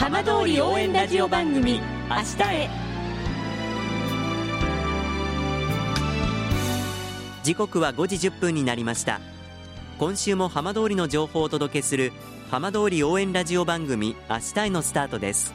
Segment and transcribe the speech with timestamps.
[0.00, 1.78] 浜通り応援ラジオ番組
[2.08, 2.70] 明日へ。
[7.42, 9.20] 時刻は5時1分になりました。
[9.98, 12.14] 今週も浜通りの情報をお届けする
[12.50, 15.52] 浜通り応援ラジオ番組明日へのスタートです。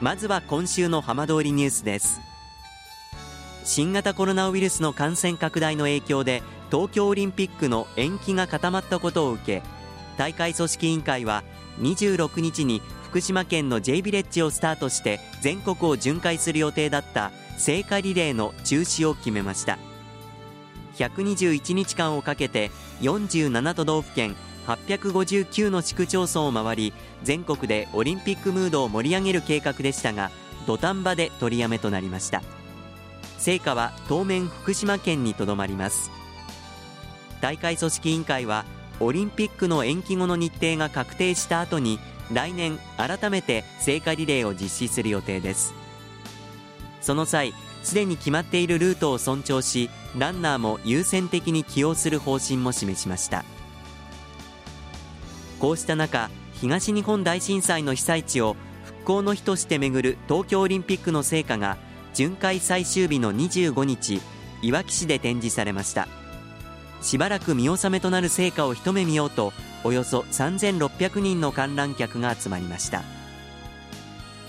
[0.00, 2.18] まずは今週の浜通りニュースです。
[3.64, 9.62] 新型コロナウイルスの感染拡大の影響で東京オリンピックの延期が固まったことを受け
[10.16, 11.44] 大会組織委員会は
[11.80, 19.78] 26日に福島県の J ビレッジをスタートして全国を巡回する予定だった聖火リレーの中止を決めました。
[20.94, 24.36] 121日間をかけて47都道府県
[24.68, 26.92] 859の市区町村を回り
[27.24, 30.30] 全国でオリンピックムードを盛り上げる計画でしたが
[30.68, 32.42] 土壇場で取りやめとなりました。
[33.38, 36.12] 聖火は当面福島県にとどまります。
[37.40, 38.64] 大会組織委員会は
[39.00, 41.98] オリンピックの延期後の日程が確定した後に
[42.32, 45.74] 来年改めて聖火リレーを実施する予定です。
[47.00, 53.44] その際すでに決まっているルートを尊重しランナーも優先的に起用する方針も示しました。
[55.58, 61.78] こうした中東日本大震災の被災地を復興の日としてめぐる東京オリンピックの聖火が
[62.12, 64.20] 巡回最終日の25日
[64.62, 66.06] いわき市で展示されました。
[67.02, 69.54] しばらく見納めとなる成果を一目見ようと
[69.84, 73.02] およそ3600人の観覧客が集まりました。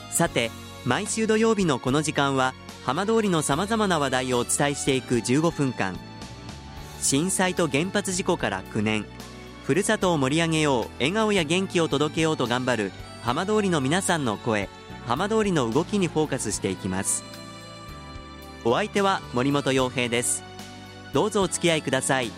[0.10, 0.52] さて
[0.86, 2.54] 毎週土曜日のこの時間は
[2.86, 5.98] 浜通りのさまざまな話題をお伝えしていく15分間。
[7.00, 9.06] 震災と原発事故から9年。
[9.64, 14.70] ふるさとを盛り上げよう笑顔や元気を届けようと頑張る浜通りの皆さんの声。
[15.08, 17.24] 浜通りの動きにフォーカスしていきます。
[18.64, 20.44] お相手は森本洋平です。
[21.14, 22.32] どうぞお付き合いください。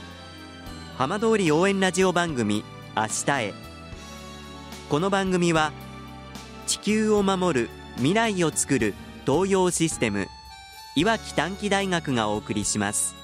[0.97, 2.63] 浜通り応援ラジオ番組
[2.95, 3.53] 明日へ。
[4.87, 5.71] この番組は
[6.67, 8.93] 地球を守る未来をつくる
[9.25, 10.27] 東洋システム
[10.95, 13.15] いわき短期大学がお送りします。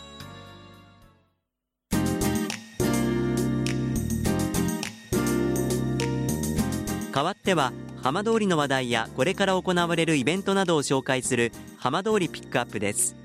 [7.14, 13.16] 代わっては浜通りの話題やこれから行われるイベントなどを紹介する浜通りピックアップです。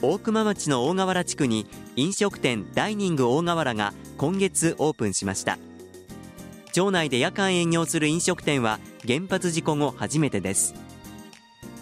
[0.00, 5.58] 大熊町の大河原地区に飲食店ダイニング大河原が今月オープンしました。
[6.72, 10.74] 町内で夜間営業する飲食店は原発事故後初めてです。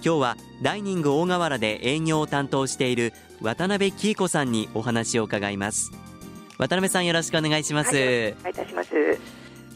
[0.03, 3.13] 今日はダイニング大河原で営業を担当している
[3.43, 5.91] 渡辺紀子さんにお話を伺います。
[6.57, 8.91] 渡辺さんよろしくお願いします、はい、お願いいたします。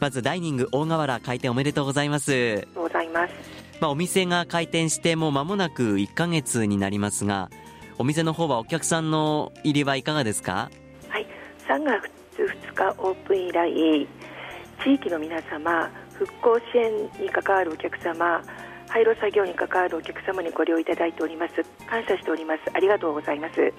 [0.01, 2.67] まずダイニング大河原開店おめでとうございます。
[2.75, 3.35] ございます。
[3.83, 7.51] まあ、お店が開店しても間もなく1ヶ月になりますが
[7.99, 10.71] お店の方はお客さんの入りはいかがですか？
[11.11, 11.27] はい
[11.69, 12.11] 3月
[12.43, 14.09] 2日オープン以来
[14.85, 18.43] 地域の皆様復興支援に関わるお客様
[18.89, 21.55] 廃炉作業に関わるお客様にご利用いただいております。
[21.89, 22.61] 感謝しております。
[22.73, 23.73] ありがとうございます。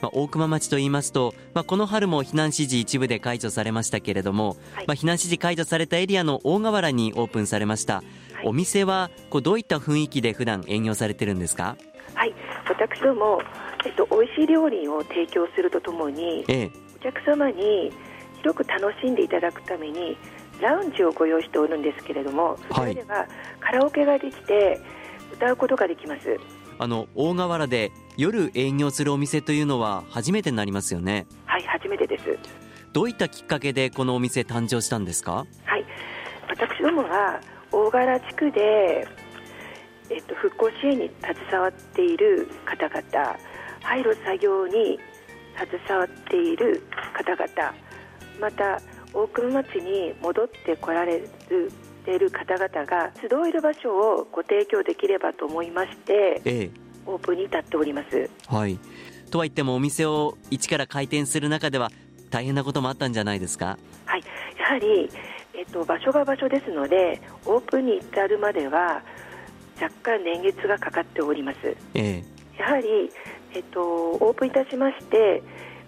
[0.00, 8.02] まあ、大熊町といいますと、まあ、この春も避難指示一部で解除されましたけれども、はい、まあ、避難指示解除されたエリアの大河原にオープンされました、は
[8.44, 11.76] い、お店はこうどういった雰囲気で普段営業されてるんですか？
[12.14, 12.34] はい。
[12.68, 13.40] 私ども、
[13.84, 16.70] えっと、美味しい料理を提供するとともに、ええ、
[17.00, 17.92] お客様に
[18.38, 20.16] 広く楽しんでいただくために
[20.60, 23.26] ラウンジをご用意しておるんですけれどもそれでは
[23.60, 24.80] カラオケができて
[25.32, 26.38] 歌うことができます。
[26.80, 31.26] あの大河原で夜営業するお店というのは初めてになりますよね。
[31.46, 32.24] はい初めてです。
[32.92, 35.44] どういったきっかけでこのお店誕生したんですか？
[35.64, 35.84] はい。
[36.48, 39.06] 私どもは大河原地区で
[40.10, 43.36] えっと、復興支援に携わっている方々
[43.82, 44.98] 廃炉作業に
[45.56, 46.82] 携わっている
[47.14, 47.74] 方々
[48.40, 48.80] また
[49.14, 51.72] 大熊町に戻ってこられる
[52.06, 56.70] いる方々が集える場所をご提供できればと思いまして、ええ、
[57.04, 58.30] オープンに至っております。
[58.46, 58.78] はい。
[59.30, 61.90] とは言ってもお店を一から開店する中では
[62.30, 63.76] 大変なこともあったんじゃないですか？
[64.06, 64.22] はい、
[64.58, 65.10] やはり、
[65.52, 69.02] えっと、場所が場所ですのでオープンに至るまでは
[69.78, 72.24] 若干年月がかかっております、え
[72.56, 73.10] え、やはり、
[73.54, 75.42] えっと、オープンいたしまして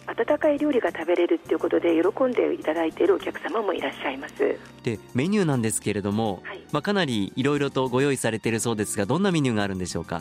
[0.07, 4.35] 温かい料理が食べれるということで喜んでいただいているお客様もいらっしゃいます。
[4.83, 10.21] でメニューなんですけれども、はい、まあ、かなりいろいろとご用意されているそうですがどんなメニューがあるんでしょうか？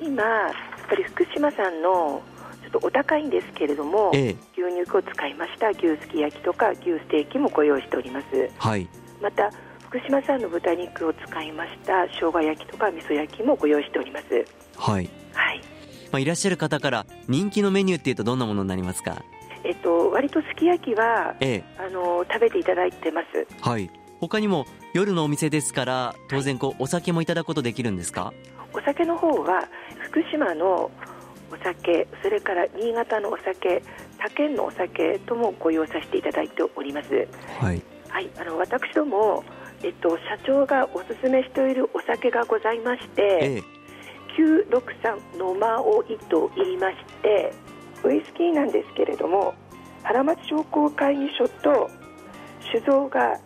[0.00, 0.52] 今やっ
[0.88, 2.22] ぱり福島さんの
[2.62, 8.26] ちょっとお高いんですけれども、ええ、牛肉を使いました牛すき焼きとか牛ステーキもご用意しております、
[8.58, 8.86] はい、
[9.22, 9.50] また
[9.88, 14.26] 福島産の豚肉を使いました生姜焼きとか味噌焼きもご用意しております。
[14.76, 15.60] はい、はい
[16.14, 19.24] まあ、いらっしゃる方から人気のメニューっていうとどんなものになりますか？
[19.64, 23.44] えっと割とすき焼きは、ええ、あの食べていただいてます。
[23.60, 23.90] はい。
[24.20, 28.32] 他にも夜のお店ですから当然こうお酒もいただくことできるんですか？
[28.72, 29.66] お酒の方は
[30.02, 30.88] 福島の
[31.50, 33.82] お酒それから新潟のお酒
[34.16, 37.08] 他県のお酒ともご用意させていただいております。
[37.58, 37.82] はい。
[38.08, 38.30] はい。
[38.38, 39.42] あの私ども
[39.82, 43.62] えっと、社長がおすすめしているお酒がございまして、ええ
[44.38, 47.52] 963のまおいと言いまして
[48.04, 49.54] ウイスキーなんですけれども
[50.02, 51.90] 原町商工会議所と
[52.72, 53.38] 酒造が、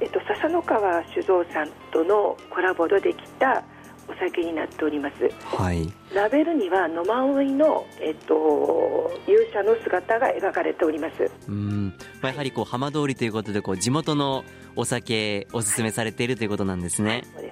[0.00, 3.62] えっと、笹野川酒造さんとのコラボでできた
[4.08, 5.56] お酒になっております。
[5.56, 5.92] はい。
[6.12, 11.30] ラベルには野間追いの、えっと、勇者の姿が描かれております。
[11.48, 14.44] うん、まあ、やはりこう浜通りということでこう地元の
[14.74, 17.51] お酒おすすめされているということなんですね、そうで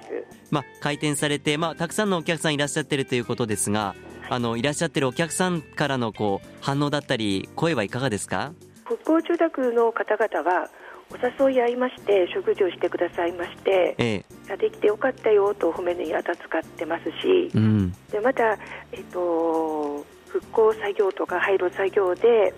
[0.51, 3.95] まあ、開店されて、まあ、たくさんのお客さんいらっしゃってるということですが
[4.29, 8.53] あのいらっしゃってるお客さんからのこう反応だったり声はいかがですか？
[8.85, 10.69] 復興住宅の方々は
[11.09, 14.57] お誘い合いまして食事をしてくださいましてええ。
[14.57, 17.91] できてよかったよと褒めにあたつかってますしうん。
[18.11, 18.57] でまた、
[18.91, 22.53] えっと、復興作業とか廃炉作業で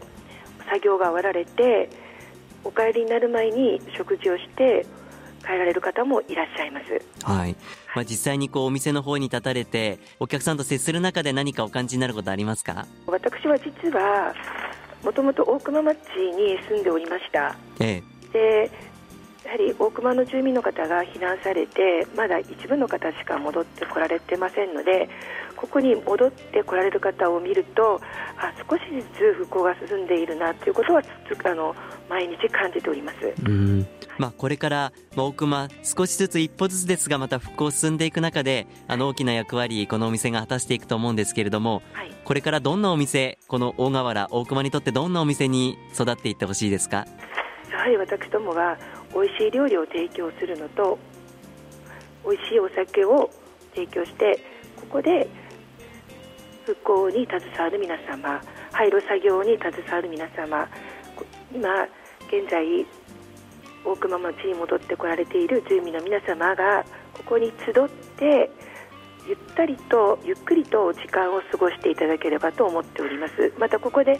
[0.65, 1.89] 作業が終わられて
[2.63, 4.85] お帰りになる前に食事をして
[5.43, 6.85] 帰られる方もいらっしゃいます。
[7.23, 7.55] はい、
[7.95, 12.87] まあ、実際にこうお店の方に立たれてお客さんと接する中で何かお感じになることありますか？
[13.07, 14.33] 私は実は
[15.03, 15.97] もともと大熊町
[16.35, 17.55] に住んでおりました。
[17.79, 18.01] え
[18.31, 18.71] で
[19.43, 25.09] やはり大熊の住民の方が避難されてまだ一部の方しか戻ってこられてませんので
[25.57, 27.99] ここに戻ってこられる方を見ると
[28.37, 31.03] あ少しずつ復興が進んでいるなということは
[31.43, 31.75] あの
[32.09, 33.17] 毎日感じております。
[33.21, 33.87] えうん。
[34.19, 42.11] まあ、これから、まあ、大熊少しずつ一歩ずつですがまた復興進んでいく中であの大きな役割このお店が果たしていくと思うんですけれどもはい。
[42.23, 47.05] これからどんなお店この大河原大熊にとってどんなお店に育っていってほしいですか？
[47.71, 48.77] やはり私どもが
[49.13, 50.99] 美味しい料理を提供するのと
[52.23, 53.29] 美味しいお酒を
[53.73, 54.39] 提供して
[54.77, 55.27] ここで
[56.65, 58.41] 復興に携わる皆様
[58.71, 60.69] 廃炉作業に携わる皆様こ
[61.53, 61.69] 今
[62.27, 62.85] 現在
[63.85, 68.49] 大熊町に戻ってこられている住民の皆様がここに集って
[69.27, 73.53] ゆったりとゆっくりと時間を過ごしていただければと思っております。
[73.57, 74.19] またここで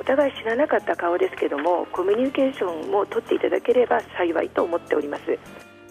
[0.00, 5.38] お互い知らなかった顔ですけどもコミュニケーションも取っていただければ幸いと思っております。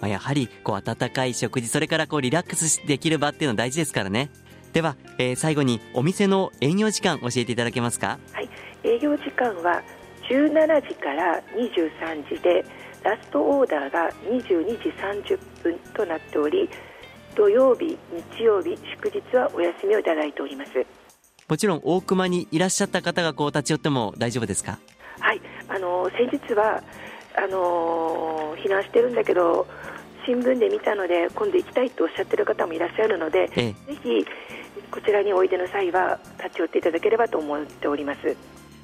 [0.01, 4.31] まあ、やはりこう温かい食事それからこうリラックスできる場っていうのは大事ですからね。
[4.74, 8.18] では、えー最後にお店の営業時間教えていただけますか？
[8.33, 8.50] はい。
[8.83, 9.83] 営業時間は
[10.31, 12.63] 17時から23時で
[13.04, 14.89] ラストオーダーが22時
[15.28, 16.69] 30分となっており
[17.36, 17.98] 土曜日
[18.38, 20.86] 日曜日祝日はお休みをいただいております。
[21.50, 24.80] もちろん大熊にいらっしゃった方がこう立ち寄っても大丈夫ですか？
[25.19, 26.81] はい、あの先日は
[27.36, 29.68] あの避難してるんだけど
[30.25, 33.94] 新聞で見たので今度行きたいとおっしゃってる方もいらっしゃるので、ええ。
[33.94, 34.25] ぜひ
[34.92, 38.38] こちらにおいでの際は立ち寄っていただければと思っております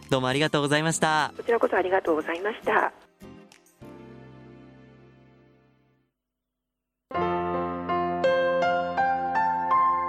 [0.10, 1.34] どうもありがとうございました。
[1.36, 2.94] こちらこそありがとうございました。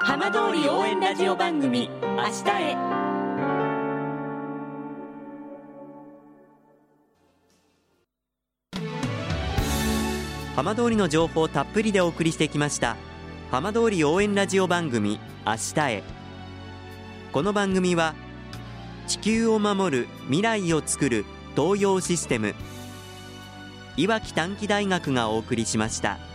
[0.00, 2.76] 浜通り応援ラジオ番組「明日へ」
[10.56, 12.96] 浜通りの情報をたっぷりでお送りしてきました。
[13.50, 16.02] 浜通り応援ラジオ番組明日へ。
[17.32, 18.14] この番組は
[19.08, 21.24] 地球を守る未来をつくる
[21.56, 22.54] 東洋システム
[23.96, 26.27] いわき短期大学がお送りしました。